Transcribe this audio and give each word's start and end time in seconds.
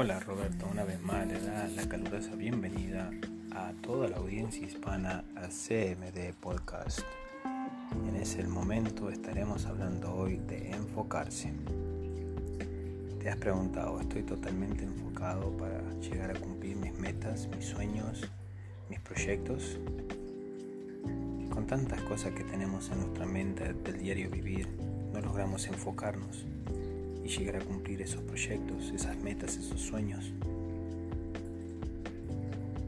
Hola 0.00 0.20
Roberto, 0.20 0.68
una 0.70 0.84
vez 0.84 1.02
más 1.02 1.26
le 1.26 1.40
da 1.40 1.66
la 1.66 1.88
calurosa 1.88 2.36
bienvenida 2.36 3.10
a 3.50 3.72
toda 3.82 4.06
la 4.06 4.18
audiencia 4.18 4.64
hispana 4.64 5.24
a 5.34 5.48
CMD 5.48 6.34
Podcast. 6.40 7.00
En 8.06 8.14
ese 8.14 8.46
momento 8.46 9.10
estaremos 9.10 9.66
hablando 9.66 10.14
hoy 10.14 10.36
de 10.36 10.70
enfocarse. 10.70 11.52
Te 13.18 13.28
has 13.28 13.38
preguntado, 13.38 14.00
¿estoy 14.00 14.22
totalmente 14.22 14.84
enfocado 14.84 15.50
para 15.56 15.82
llegar 15.98 16.30
a 16.30 16.38
cumplir 16.38 16.76
mis 16.76 16.96
metas, 16.96 17.48
mis 17.48 17.64
sueños, 17.64 18.30
mis 18.88 19.00
proyectos? 19.00 19.80
Con 21.50 21.66
tantas 21.66 22.00
cosas 22.02 22.34
que 22.34 22.44
tenemos 22.44 22.88
en 22.90 23.00
nuestra 23.00 23.26
mente 23.26 23.72
del 23.72 23.98
diario 23.98 24.30
vivir, 24.30 24.68
no 25.12 25.20
logramos 25.20 25.66
enfocarnos 25.66 26.46
llegar 27.28 27.56
a 27.56 27.64
cumplir 27.64 28.02
esos 28.02 28.22
proyectos, 28.22 28.90
esas 28.94 29.16
metas, 29.18 29.56
esos 29.56 29.80
sueños. 29.80 30.32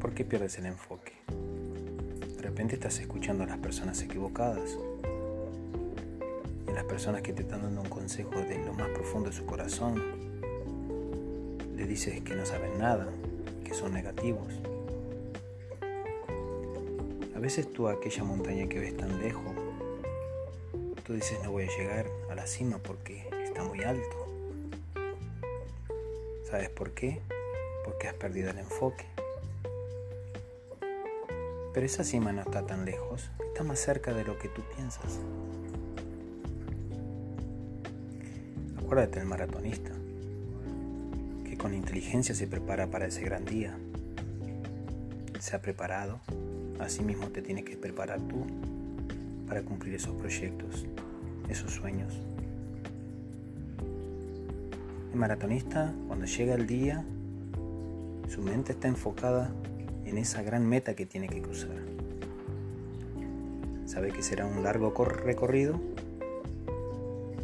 ¿Por 0.01 0.15
qué 0.15 0.25
pierdes 0.25 0.59
el 0.59 0.67
enfoque? 0.67 1.13
De 2.37 2.43
repente 2.43 2.75
estás 2.75 2.99
escuchando 2.99 3.45
a 3.45 3.47
las 3.47 3.59
personas 3.59 4.03
equivocadas 4.03 4.77
a 6.71 6.73
las 6.73 6.85
personas 6.85 7.23
que 7.23 7.33
te 7.33 7.43
están 7.43 7.63
dando 7.63 7.83
un 7.83 7.89
consejo 7.89 8.31
de 8.31 8.65
lo 8.65 8.73
más 8.73 8.89
profundo 8.91 9.29
de 9.29 9.37
su 9.37 9.45
corazón. 9.45 10.01
Le 11.77 11.87
dices 11.87 12.21
que 12.23 12.35
no 12.35 12.47
saben 12.47 12.79
nada, 12.79 13.09
que 13.65 13.75
son 13.75 13.93
negativos. 13.93 14.55
A 17.35 17.39
veces 17.39 17.73
tú 17.73 17.89
aquella 17.89 18.23
montaña 18.23 18.69
que 18.69 18.79
ves 18.79 18.97
tan 18.97 19.21
lejos, 19.21 19.53
tú 21.05 21.15
dices 21.15 21.39
no 21.43 21.51
voy 21.51 21.65
a 21.65 21.77
llegar 21.77 22.07
a 22.31 22.35
la 22.35 22.47
cima 22.47 22.79
porque 22.79 23.27
está 23.45 23.65
muy 23.65 23.83
alto. 23.83 24.30
¿Sabes 26.51 26.69
por 26.69 26.91
qué? 26.91 27.21
Porque 27.85 28.09
has 28.09 28.15
perdido 28.15 28.51
el 28.51 28.59
enfoque. 28.59 29.05
Pero 31.73 31.87
esa 31.87 32.03
cima 32.03 32.33
no 32.33 32.41
está 32.41 32.67
tan 32.67 32.85
lejos, 32.85 33.31
está 33.47 33.63
más 33.63 33.79
cerca 33.79 34.13
de 34.13 34.25
lo 34.25 34.37
que 34.37 34.49
tú 34.49 34.63
piensas. 34.75 35.21
Acuérdate 38.79 39.21
del 39.21 39.29
maratonista, 39.29 39.93
que 41.49 41.57
con 41.57 41.73
inteligencia 41.73 42.35
se 42.35 42.49
prepara 42.49 42.89
para 42.89 43.07
ese 43.07 43.23
gran 43.23 43.45
día. 43.45 43.79
Se 45.39 45.55
ha 45.55 45.63
preparado, 45.63 46.21
así 46.81 47.05
mismo 47.05 47.29
te 47.29 47.43
tienes 47.43 47.65
que 47.65 47.77
preparar 47.77 48.19
tú 48.23 48.45
para 49.47 49.63
cumplir 49.63 49.95
esos 49.95 50.17
proyectos, 50.17 50.85
esos 51.49 51.73
sueños. 51.73 52.13
El 55.13 55.19
maratonista, 55.19 55.93
cuando 56.07 56.27
llega 56.27 56.55
el 56.55 56.69
día, 56.69 57.05
su 58.29 58.43
mente 58.43 58.73
está 58.73 58.87
enfocada 58.87 59.51
en 60.05 60.19
esa 60.19 60.41
gran 60.43 60.65
meta 60.69 60.95
que 60.95 61.05
tiene 61.05 61.29
que 61.29 61.43
cruzar. 61.43 61.77
Sabe 63.87 64.13
que 64.13 64.23
será 64.23 64.47
un 64.47 64.63
largo 64.63 64.95
recorrido, 65.05 65.81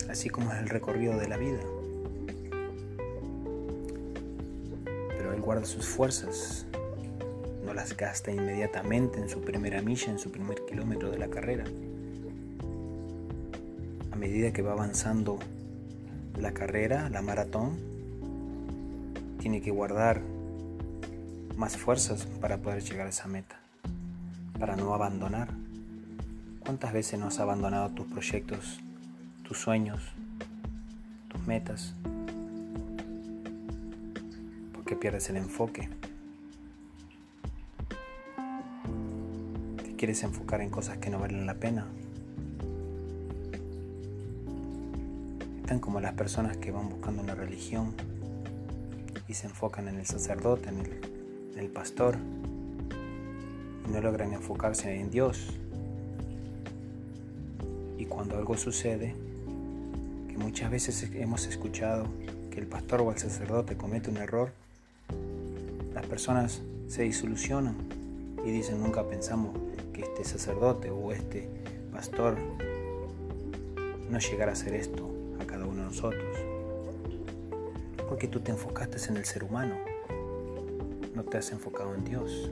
así 0.08 0.28
como 0.28 0.52
es 0.52 0.60
el 0.60 0.68
recorrido 0.68 1.18
de 1.18 1.26
la 1.26 1.36
vida. 1.38 1.58
Pero 5.18 5.32
él 5.32 5.40
guarda 5.40 5.64
sus 5.64 5.86
fuerzas, 5.86 6.66
no 7.64 7.74
las 7.74 7.96
gasta 7.96 8.30
inmediatamente 8.30 9.18
en 9.18 9.28
su 9.28 9.40
primera 9.40 9.82
milla, 9.82 10.12
en 10.12 10.20
su 10.20 10.30
primer 10.30 10.64
kilómetro 10.66 11.10
de 11.10 11.18
la 11.18 11.26
carrera. 11.26 11.64
A 14.12 14.16
medida 14.16 14.52
que 14.52 14.62
va 14.62 14.70
avanzando 14.70 15.40
la 16.38 16.52
carrera, 16.52 17.08
la 17.10 17.22
maratón, 17.22 17.78
tiene 19.40 19.60
que 19.60 19.70
guardar 19.70 20.20
más 21.56 21.76
fuerzas 21.76 22.26
para 22.40 22.58
poder 22.58 22.82
llegar 22.82 23.06
a 23.06 23.10
esa 23.10 23.28
meta, 23.28 23.56
para 24.58 24.76
no 24.76 24.94
abandonar. 24.94 25.48
¿Cuántas 26.60 26.92
veces 26.92 27.18
no 27.18 27.28
has 27.28 27.38
abandonado 27.38 27.90
tus 27.90 28.06
proyectos, 28.06 28.80
tus 29.44 29.58
sueños, 29.58 30.02
tus 31.28 31.40
metas? 31.46 31.94
Porque 34.72 34.96
pierdes 34.96 35.30
el 35.30 35.36
enfoque. 35.36 35.88
Te 39.82 39.96
quieres 39.96 40.22
enfocar 40.22 40.60
en 40.60 40.70
cosas 40.70 40.98
que 40.98 41.08
no 41.08 41.18
valen 41.18 41.46
la 41.46 41.54
pena. 41.54 41.86
Están 45.66 45.80
como 45.80 46.00
las 46.00 46.12
personas 46.12 46.56
que 46.58 46.70
van 46.70 46.88
buscando 46.88 47.22
una 47.22 47.34
religión 47.34 47.92
y 49.26 49.34
se 49.34 49.48
enfocan 49.48 49.88
en 49.88 49.98
el 49.98 50.06
sacerdote, 50.06 50.68
en 50.68 51.58
el, 51.58 51.68
pastor, 51.70 52.16
y 53.84 53.90
no 53.90 54.00
logran 54.00 54.32
enfocarse 54.32 54.94
en 54.94 55.10
Dios. 55.10 55.48
Y 57.98 58.04
cuando 58.04 58.36
algo 58.36 58.56
sucede, 58.56 59.16
que 60.28 60.38
muchas 60.38 60.70
veces 60.70 61.10
hemos 61.14 61.48
escuchado 61.48 62.06
que 62.52 62.60
el 62.60 62.68
pastor 62.68 63.00
o 63.00 63.10
el 63.10 63.18
sacerdote 63.18 63.76
comete 63.76 64.08
un 64.08 64.18
error, 64.18 64.52
las 65.92 66.06
personas 66.06 66.62
se 66.86 67.02
disolucionan 67.02 67.74
y 68.44 68.52
dicen 68.52 68.80
nunca 68.80 69.02
pensamos 69.02 69.58
que 69.92 70.02
este 70.02 70.22
sacerdote 70.22 70.90
o 70.90 71.10
este 71.10 71.48
pastor 71.92 72.38
no 74.08 74.20
llegara 74.20 74.52
a 74.52 74.54
hacer 74.54 74.72
esto 74.72 75.15
nosotros. 75.86 76.36
Porque 78.08 78.28
tú 78.28 78.40
te 78.40 78.50
enfocaste 78.50 78.98
en 79.08 79.16
el 79.16 79.24
ser 79.24 79.44
humano, 79.44 79.76
no 81.14 81.22
te 81.24 81.38
has 81.38 81.50
enfocado 81.52 81.94
en 81.94 82.04
Dios. 82.04 82.50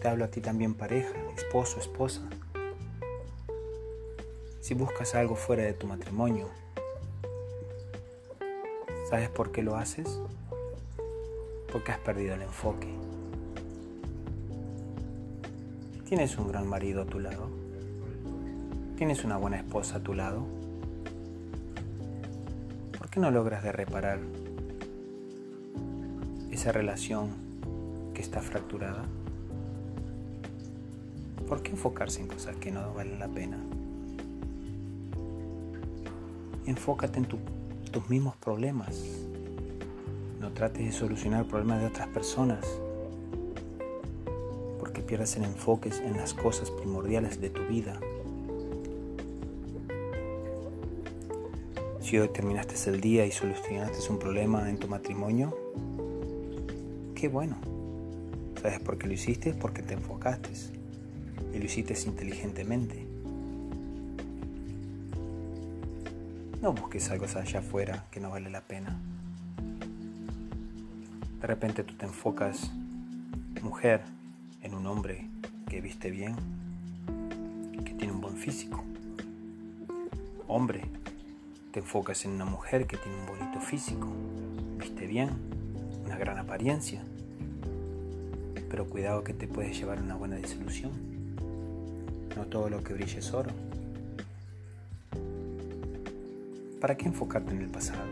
Te 0.00 0.08
hablo 0.08 0.24
a 0.26 0.28
ti 0.28 0.40
también 0.40 0.74
pareja, 0.74 1.14
esposo, 1.34 1.80
esposa. 1.80 2.22
Si 4.60 4.74
buscas 4.74 5.14
algo 5.14 5.34
fuera 5.34 5.62
de 5.62 5.72
tu 5.72 5.86
matrimonio, 5.86 6.48
¿sabes 9.08 9.30
por 9.30 9.50
qué 9.50 9.62
lo 9.62 9.76
haces? 9.76 10.20
Porque 11.72 11.92
has 11.92 11.98
perdido 11.98 12.34
el 12.34 12.42
enfoque. 12.42 12.88
¿Tienes 16.06 16.36
un 16.36 16.48
gran 16.48 16.66
marido 16.66 17.02
a 17.02 17.06
tu 17.06 17.18
lado? 17.18 17.63
¿Tienes 18.96 19.24
una 19.24 19.36
buena 19.36 19.56
esposa 19.56 19.96
a 19.96 20.00
tu 20.00 20.14
lado? 20.14 20.46
¿Por 22.96 23.10
qué 23.10 23.18
no 23.18 23.32
logras 23.32 23.64
de 23.64 23.72
reparar 23.72 24.20
esa 26.52 26.70
relación 26.70 27.30
que 28.14 28.22
está 28.22 28.40
fracturada? 28.40 29.02
¿Por 31.48 31.64
qué 31.64 31.72
enfocarse 31.72 32.20
en 32.20 32.28
cosas 32.28 32.54
que 32.54 32.70
no 32.70 32.94
valen 32.94 33.18
la 33.18 33.26
pena? 33.26 33.58
Enfócate 36.64 37.18
en 37.18 37.26
tus 37.26 38.08
mismos 38.08 38.36
problemas. 38.36 39.02
No 40.40 40.52
trates 40.52 40.84
de 40.84 40.92
solucionar 40.92 41.46
problemas 41.46 41.80
de 41.80 41.88
otras 41.88 42.06
personas. 42.08 42.64
Porque 44.78 45.02
pierdes 45.02 45.34
el 45.36 45.42
enfoque 45.42 45.90
en 46.04 46.16
las 46.16 46.32
cosas 46.32 46.70
primordiales 46.70 47.40
de 47.40 47.50
tu 47.50 47.62
vida. 47.66 47.98
Hoy 52.16 52.28
terminaste 52.28 52.76
el 52.90 53.00
día 53.00 53.26
y 53.26 53.32
solucionaste 53.32 53.98
un 54.08 54.20
problema 54.20 54.70
en 54.70 54.78
tu 54.78 54.86
matrimonio, 54.86 55.52
qué 57.16 57.26
bueno. 57.26 57.56
¿Sabes 58.62 58.78
por 58.78 58.98
qué 58.98 59.08
lo 59.08 59.14
hiciste? 59.14 59.52
Porque 59.52 59.82
te 59.82 59.94
enfocaste 59.94 60.50
y 61.52 61.58
lo 61.58 61.64
hiciste 61.64 61.92
inteligentemente. 62.06 63.04
No 66.62 66.72
busques 66.72 67.10
algo 67.10 67.26
allá 67.26 67.58
afuera 67.58 68.06
que 68.12 68.20
no 68.20 68.30
vale 68.30 68.48
la 68.48 68.60
pena. 68.60 68.96
De 71.40 71.46
repente 71.48 71.82
tú 71.82 71.94
te 71.94 72.06
enfocas, 72.06 72.70
mujer, 73.60 74.02
en 74.62 74.74
un 74.74 74.86
hombre 74.86 75.28
que 75.68 75.80
viste 75.80 76.12
bien, 76.12 76.36
que 77.84 77.92
tiene 77.92 78.12
un 78.12 78.20
buen 78.20 78.36
físico. 78.36 78.84
Hombre, 80.46 80.84
te 81.74 81.80
enfocas 81.80 82.24
en 82.24 82.30
una 82.30 82.44
mujer 82.44 82.86
que 82.86 82.96
tiene 82.96 83.18
un 83.18 83.26
bonito 83.26 83.60
físico, 83.60 84.06
viste 84.78 85.08
bien, 85.08 85.30
una 86.04 86.16
gran 86.16 86.38
apariencia, 86.38 87.02
pero 88.70 88.88
cuidado 88.88 89.24
que 89.24 89.34
te 89.34 89.48
puedes 89.48 89.76
llevar 89.76 90.00
una 90.00 90.14
buena 90.14 90.36
disolución. 90.36 90.92
No 92.36 92.44
todo 92.46 92.68
lo 92.68 92.84
que 92.84 92.94
brilla 92.94 93.18
es 93.18 93.34
oro. 93.34 93.50
¿Para 96.80 96.96
qué 96.96 97.06
enfocarte 97.06 97.50
en 97.50 97.62
el 97.62 97.68
pasado? 97.68 98.04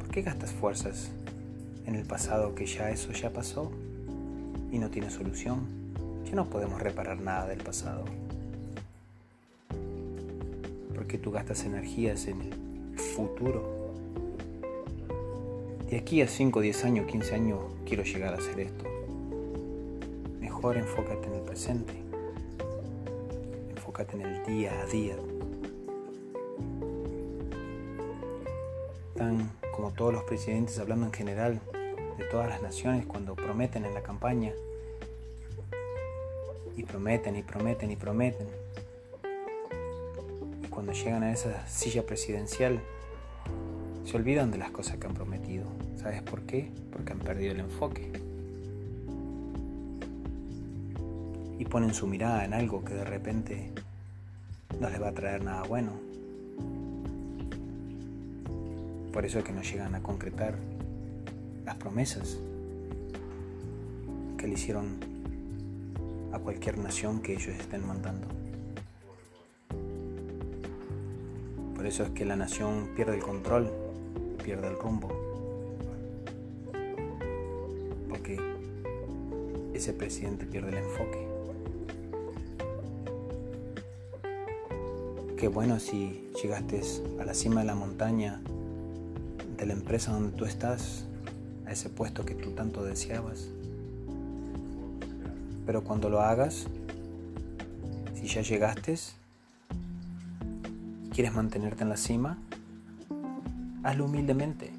¿Por 0.00 0.08
qué 0.08 0.20
gastas 0.20 0.52
fuerzas 0.52 1.12
en 1.86 1.94
el 1.94 2.04
pasado 2.04 2.54
que 2.54 2.66
ya 2.66 2.90
eso 2.90 3.10
ya 3.12 3.30
pasó 3.30 3.72
y 4.70 4.78
no 4.78 4.90
tiene 4.90 5.08
solución? 5.08 5.60
Ya 6.26 6.32
no 6.32 6.50
podemos 6.50 6.78
reparar 6.78 7.22
nada 7.22 7.46
del 7.46 7.62
pasado 7.62 8.04
que 11.06 11.18
tú 11.18 11.30
gastas 11.30 11.64
energías 11.64 12.26
en 12.26 12.40
el 12.42 12.98
futuro. 12.98 13.82
De 15.88 15.98
aquí 15.98 16.22
a 16.22 16.28
5, 16.28 16.60
10 16.60 16.84
años, 16.84 17.06
15 17.06 17.34
años 17.34 17.58
quiero 17.86 18.02
llegar 18.02 18.34
a 18.34 18.38
hacer 18.38 18.60
esto. 18.60 18.84
Mejor 20.40 20.76
enfócate 20.76 21.26
en 21.26 21.34
el 21.34 21.42
presente. 21.42 21.92
Enfócate 23.70 24.16
en 24.16 24.22
el 24.22 24.46
día 24.46 24.80
a 24.80 24.86
día. 24.86 25.16
Tan 29.16 29.50
como 29.74 29.90
todos 29.90 30.12
los 30.12 30.24
presidentes 30.24 30.78
hablando 30.78 31.06
en 31.06 31.12
general 31.12 31.60
de 32.16 32.24
todas 32.30 32.48
las 32.48 32.62
naciones 32.62 33.06
cuando 33.06 33.34
prometen 33.34 33.84
en 33.84 33.94
la 33.94 34.02
campaña 34.02 34.52
y 36.76 36.84
prometen 36.84 37.36
y 37.36 37.42
prometen 37.42 37.90
y 37.90 37.96
prometen. 37.96 38.61
Cuando 40.82 41.00
llegan 41.00 41.22
a 41.22 41.30
esa 41.30 41.64
silla 41.68 42.04
presidencial, 42.04 42.80
se 44.04 44.16
olvidan 44.16 44.50
de 44.50 44.58
las 44.58 44.72
cosas 44.72 44.96
que 44.96 45.06
han 45.06 45.14
prometido. 45.14 45.64
¿Sabes 45.96 46.22
por 46.22 46.42
qué? 46.42 46.72
Porque 46.90 47.12
han 47.12 47.20
perdido 47.20 47.52
el 47.52 47.60
enfoque. 47.60 48.10
Y 51.56 51.64
ponen 51.66 51.94
su 51.94 52.08
mirada 52.08 52.44
en 52.44 52.52
algo 52.52 52.84
que 52.84 52.94
de 52.94 53.04
repente 53.04 53.70
no 54.80 54.90
les 54.90 55.00
va 55.00 55.10
a 55.10 55.12
traer 55.12 55.44
nada 55.44 55.62
bueno. 55.62 55.92
Por 59.12 59.24
eso 59.24 59.38
es 59.38 59.44
que 59.44 59.52
no 59.52 59.62
llegan 59.62 59.94
a 59.94 60.02
concretar 60.02 60.56
las 61.64 61.76
promesas 61.76 62.38
que 64.36 64.48
le 64.48 64.54
hicieron 64.54 64.96
a 66.32 66.40
cualquier 66.40 66.76
nación 66.78 67.22
que 67.22 67.34
ellos 67.34 67.54
estén 67.54 67.86
mandando. 67.86 68.42
Por 71.82 71.88
eso 71.88 72.04
es 72.04 72.10
que 72.10 72.24
la 72.24 72.36
nación 72.36 72.90
pierde 72.94 73.16
el 73.16 73.20
control, 73.20 73.68
pierde 74.44 74.68
el 74.68 74.76
rumbo. 74.78 75.08
Porque 78.08 78.38
ese 79.74 79.92
presidente 79.92 80.46
pierde 80.46 80.68
el 80.68 80.76
enfoque. 80.76 81.26
Qué 85.36 85.48
bueno 85.48 85.80
si 85.80 86.30
llegaste 86.40 86.82
a 87.20 87.24
la 87.24 87.34
cima 87.34 87.62
de 87.62 87.66
la 87.66 87.74
montaña 87.74 88.40
de 89.56 89.66
la 89.66 89.72
empresa 89.72 90.12
donde 90.12 90.36
tú 90.38 90.44
estás, 90.44 91.04
a 91.66 91.72
ese 91.72 91.88
puesto 91.88 92.24
que 92.24 92.36
tú 92.36 92.52
tanto 92.52 92.84
deseabas. 92.84 93.48
Pero 95.66 95.82
cuando 95.82 96.08
lo 96.08 96.20
hagas, 96.20 96.68
si 98.14 98.28
ya 98.28 98.42
llegaste, 98.42 98.94
quieres 101.12 101.34
mantenerte 101.34 101.82
en 101.82 101.90
la 101.90 101.98
cima, 101.98 102.38
hazlo 103.82 104.06
humildemente. 104.06 104.72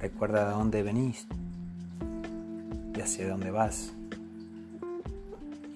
Recuerda 0.00 0.48
de 0.48 0.52
dónde 0.52 0.82
venís 0.82 1.28
y 2.96 3.00
hacia 3.00 3.28
dónde 3.28 3.52
vas. 3.52 3.92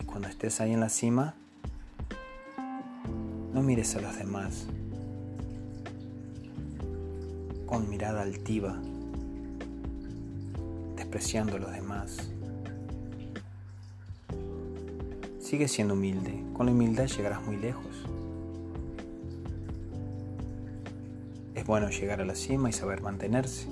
Y 0.00 0.04
cuando 0.04 0.26
estés 0.26 0.60
ahí 0.60 0.72
en 0.72 0.80
la 0.80 0.88
cima, 0.88 1.34
no 3.54 3.62
mires 3.62 3.94
a 3.94 4.00
los 4.00 4.18
demás 4.18 4.66
con 7.66 7.88
mirada 7.88 8.22
altiva, 8.22 8.80
despreciando 10.96 11.56
a 11.56 11.58
los 11.60 11.70
demás. 11.70 12.30
Sigue 15.40 15.68
siendo 15.68 15.94
humilde. 15.94 16.42
Con 16.52 16.66
la 16.66 16.72
humildad 16.72 17.06
llegarás 17.06 17.44
muy 17.46 17.56
lejos. 17.56 18.06
Bueno 21.66 21.90
llegar 21.90 22.20
a 22.20 22.24
la 22.24 22.36
cima 22.36 22.70
y 22.70 22.72
saber 22.72 23.02
mantenerse. 23.02 23.66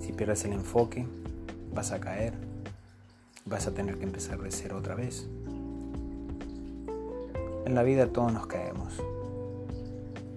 Si 0.00 0.12
pierdes 0.12 0.44
el 0.44 0.52
enfoque, 0.52 1.06
vas 1.72 1.92
a 1.92 2.00
caer. 2.00 2.34
Vas 3.46 3.66
a 3.66 3.72
tener 3.72 3.96
que 3.96 4.04
empezar 4.04 4.38
de 4.40 4.50
cero 4.50 4.76
otra 4.78 4.94
vez. 4.94 5.26
En 7.64 7.74
la 7.74 7.82
vida 7.82 8.08
todos 8.08 8.32
nos 8.32 8.46
caemos. 8.46 8.94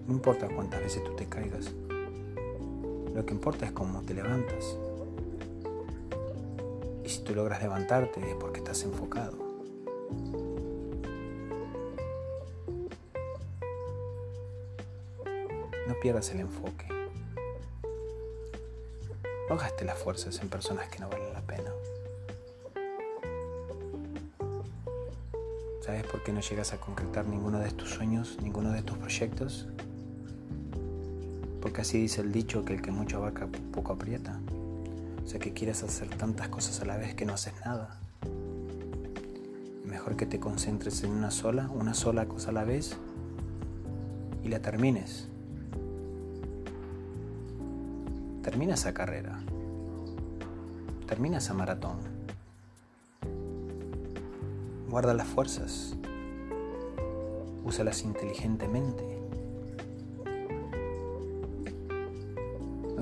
No 0.07 0.13
importa 0.13 0.47
cuántas 0.47 0.81
veces 0.81 1.03
tú 1.03 1.13
te 1.15 1.25
caigas. 1.25 1.71
Lo 3.13 3.25
que 3.25 3.33
importa 3.33 3.65
es 3.65 3.71
cómo 3.71 4.01
te 4.01 4.13
levantas. 4.13 4.77
Y 7.03 7.09
si 7.09 7.21
tú 7.23 7.35
logras 7.35 7.61
levantarte 7.61 8.21
es 8.21 8.35
porque 8.35 8.59
estás 8.59 8.83
enfocado. 8.83 9.48
Pierdas 16.01 16.29
el 16.31 16.39
enfoque. 16.39 16.87
No 19.49 19.57
gastes 19.57 19.85
las 19.85 19.97
fuerzas 19.97 20.39
en 20.41 20.49
personas 20.49 20.87
que 20.89 20.99
no 20.99 21.09
valen 21.09 21.33
la 21.33 21.41
pena. 21.41 21.71
¿Sabes 25.81 26.03
por 26.03 26.23
qué 26.23 26.31
no 26.31 26.39
llegas 26.39 26.71
a 26.73 26.77
concretar 26.77 27.25
ninguno 27.25 27.59
de 27.59 27.71
tus 27.71 27.89
sueños, 27.89 28.37
ninguno 28.41 28.71
de 28.71 28.83
tus 28.83 28.97
proyectos? 28.97 29.67
Porque 31.61 31.81
así 31.81 31.99
dice 31.99 32.21
el 32.21 32.31
dicho 32.31 32.63
que 32.63 32.75
el 32.75 32.81
que 32.81 32.91
mucho 32.91 33.17
abarca 33.17 33.47
poco 33.73 33.93
aprieta. 33.93 34.39
O 35.23 35.27
sea 35.27 35.39
que 35.39 35.53
quieres 35.53 35.83
hacer 35.83 36.09
tantas 36.09 36.49
cosas 36.49 36.79
a 36.81 36.85
la 36.85 36.97
vez 36.97 37.15
que 37.15 37.25
no 37.25 37.33
haces 37.33 37.53
nada. 37.65 37.99
Mejor 39.83 40.15
que 40.15 40.25
te 40.25 40.39
concentres 40.39 41.03
en 41.03 41.11
una 41.11 41.31
sola, 41.31 41.69
una 41.73 41.93
sola 41.93 42.27
cosa 42.27 42.51
a 42.51 42.53
la 42.53 42.63
vez 42.63 42.95
y 44.43 44.47
la 44.49 44.61
termines. 44.61 45.27
Termina 48.41 48.73
esa 48.73 48.93
carrera. 48.93 49.39
Termina 51.07 51.37
esa 51.37 51.53
maratón. 51.53 51.97
Guarda 54.89 55.13
las 55.13 55.27
fuerzas. 55.27 55.95
Úsalas 57.63 58.03
inteligentemente. 58.03 59.19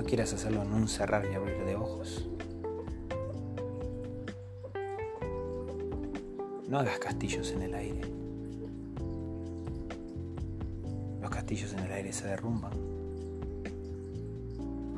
quieras 0.08 0.32
hacerlo 0.32 0.62
en 0.62 0.72
un 0.72 0.88
cerrar 0.88 1.26
y 1.30 1.34
abrir 1.34 1.62
de 1.66 1.76
ojos. 1.76 2.26
No 6.66 6.78
hagas 6.78 6.98
castillos 6.98 7.52
en 7.52 7.62
el 7.62 7.74
aire. 7.74 8.00
Los 11.20 11.30
castillos 11.30 11.74
en 11.74 11.80
el 11.80 11.92
aire 11.92 12.10
se 12.14 12.26
derrumban. 12.26 12.97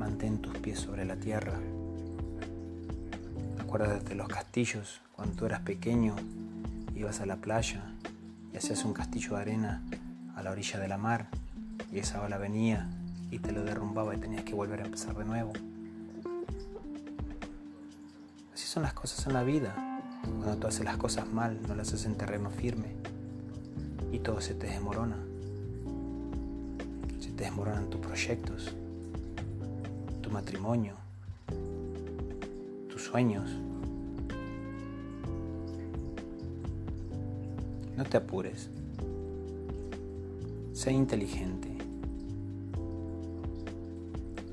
Mantén 0.00 0.38
tus 0.38 0.56
pies 0.56 0.80
sobre 0.80 1.04
la 1.04 1.16
tierra. 1.16 1.52
Acuérdate 3.58 4.08
de 4.08 4.14
los 4.14 4.28
castillos 4.28 5.02
cuando 5.12 5.36
tú 5.36 5.44
eras 5.44 5.60
pequeño, 5.60 6.16
ibas 6.96 7.20
a 7.20 7.26
la 7.26 7.36
playa 7.36 7.82
y 8.50 8.56
hacías 8.56 8.86
un 8.86 8.94
castillo 8.94 9.36
de 9.36 9.42
arena 9.42 9.82
a 10.34 10.42
la 10.42 10.52
orilla 10.52 10.80
de 10.80 10.88
la 10.88 10.96
mar 10.96 11.28
y 11.92 11.98
esa 11.98 12.22
ola 12.22 12.38
venía 12.38 12.88
y 13.30 13.40
te 13.40 13.52
lo 13.52 13.62
derrumbaba 13.62 14.14
y 14.14 14.18
tenías 14.18 14.42
que 14.42 14.54
volver 14.54 14.80
a 14.80 14.86
empezar 14.86 15.14
de 15.14 15.26
nuevo. 15.26 15.52
Así 18.54 18.66
son 18.66 18.84
las 18.84 18.94
cosas 18.94 19.26
en 19.26 19.34
la 19.34 19.42
vida. 19.42 19.74
Cuando 20.22 20.56
tú 20.56 20.66
haces 20.66 20.86
las 20.86 20.96
cosas 20.96 21.30
mal, 21.30 21.60
no 21.68 21.74
las 21.74 21.88
haces 21.88 22.06
en 22.06 22.16
terreno 22.16 22.48
firme 22.48 22.94
y 24.12 24.20
todo 24.20 24.40
se 24.40 24.54
te 24.54 24.66
desmorona. 24.66 25.18
Se 27.20 27.32
te 27.32 27.44
desmoronan 27.44 27.90
tus 27.90 28.00
proyectos, 28.00 28.74
tu 30.30 30.34
matrimonio, 30.34 30.94
tus 32.88 33.02
sueños. 33.02 33.50
No 37.96 38.04
te 38.04 38.16
apures. 38.16 38.70
Sé 40.72 40.92
inteligente. 40.92 41.68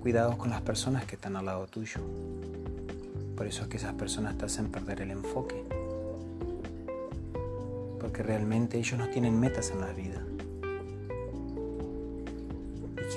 Cuidado 0.02 0.38
con 0.38 0.50
las 0.50 0.62
personas 0.62 1.06
que 1.06 1.16
están 1.16 1.36
al 1.36 1.46
lado 1.46 1.68
tuyo. 1.68 2.02
Por 3.36 3.46
eso 3.46 3.64
es 3.64 3.68
que 3.68 3.78
esas 3.78 3.94
personas 3.94 4.38
te 4.38 4.46
hacen 4.46 4.70
perder 4.72 5.02
el 5.02 5.12
enfoque. 5.12 5.64
Porque 8.00 8.24
realmente 8.24 8.80
ellos 8.80 8.98
no 8.98 9.10
tienen 9.10 9.40
metas 9.40 9.72
en 9.72 9.82
la 9.82 9.94
vida. 9.94 10.27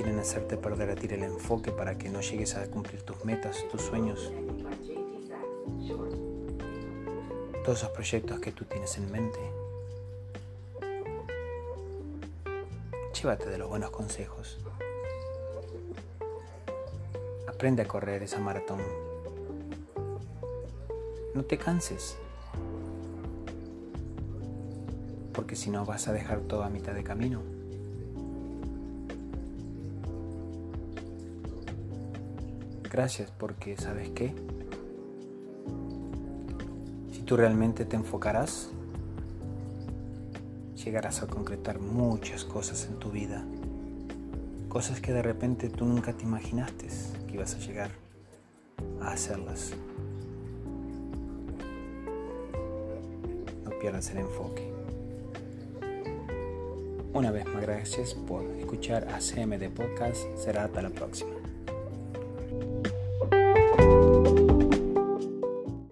Quieren 0.01 0.19
hacerte 0.19 0.57
perder 0.57 0.89
a 0.89 0.95
ti 0.95 1.09
el 1.11 1.25
enfoque 1.25 1.73
para 1.73 1.99
que 1.99 2.09
no 2.09 2.23
llegues 2.23 2.57
a 2.57 2.67
cumplir 2.71 3.03
tus 3.03 3.23
metas, 3.23 3.69
tus 3.71 3.83
sueños. 3.83 4.33
Todos 7.63 7.81
esos 7.81 7.91
proyectos 7.91 8.41
que 8.41 8.51
tú 8.51 8.65
tienes 8.65 8.97
en 8.97 9.13
mente. 9.13 9.39
Llévate 13.13 13.51
de 13.51 13.59
los 13.59 13.69
buenos 13.69 13.91
consejos. 13.91 14.59
Aprende 17.47 17.83
a 17.83 17.85
correr 17.87 18.23
esa 18.23 18.41
maratón. 18.41 18.81
No 21.35 21.45
te 21.45 21.59
canses. 21.59 22.17
Porque 25.35 25.57
si 25.57 25.69
no 25.69 25.85
vas 25.85 26.09
a 26.09 26.15
dejar 26.15 26.41
todo 26.41 26.63
a 26.63 26.71
mitad 26.71 26.95
de 26.95 27.05
camino. 27.05 27.60
Gracias 32.91 33.31
porque, 33.31 33.77
¿sabes 33.77 34.11
qué? 34.11 34.35
Si 37.13 37.23
tú 37.23 37.37
realmente 37.37 37.85
te 37.85 37.95
enfocarás, 37.95 38.71
llegarás 40.85 41.23
a 41.23 41.29
concretar 41.29 41.79
muchas 41.79 42.45
cosas 42.45 42.89
en 42.91 42.99
tu 42.99 43.13
vida. 43.13 43.45
Cosas 44.69 45.01
que 45.01 45.13
de 45.13 45.23
repente 45.23 45.69
tú 45.69 45.85
nunca 45.85 46.13
te 46.15 46.25
imaginaste 46.25 46.89
que 47.29 47.35
ibas 47.35 47.55
a 47.55 47.59
llegar 47.59 47.93
a 49.01 49.13
hacerlas. 49.13 49.73
No 53.65 53.71
pierdas 53.81 54.11
el 54.11 54.19
enfoque. 54.19 54.69
Una 57.13 57.31
vez 57.31 57.47
más, 57.47 57.63
gracias 57.63 58.15
por 58.15 58.45
escuchar 58.59 59.07
ACM 59.09 59.59
de 59.59 59.71
Podcast. 59.71 60.19
Será 60.37 60.65
hasta 60.65 60.83
la 60.83 60.91
próxima. 60.91 61.40